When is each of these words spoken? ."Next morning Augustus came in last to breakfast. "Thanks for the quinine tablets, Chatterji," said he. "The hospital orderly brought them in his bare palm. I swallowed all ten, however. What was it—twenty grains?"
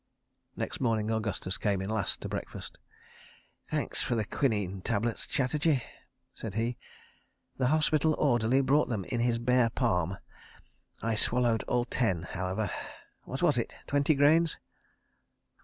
."Next 0.55 0.81
morning 0.81 1.11
Augustus 1.11 1.59
came 1.59 1.79
in 1.79 1.87
last 1.91 2.21
to 2.21 2.27
breakfast. 2.27 2.79
"Thanks 3.65 4.01
for 4.01 4.15
the 4.15 4.25
quinine 4.25 4.81
tablets, 4.81 5.27
Chatterji," 5.27 5.83
said 6.33 6.55
he. 6.55 6.79
"The 7.59 7.67
hospital 7.67 8.15
orderly 8.17 8.61
brought 8.61 8.89
them 8.89 9.05
in 9.05 9.19
his 9.19 9.37
bare 9.37 9.69
palm. 9.69 10.17
I 11.03 11.13
swallowed 11.13 11.61
all 11.67 11.85
ten, 11.85 12.23
however. 12.23 12.71
What 13.25 13.43
was 13.43 13.59
it—twenty 13.59 14.15
grains?" 14.15 14.57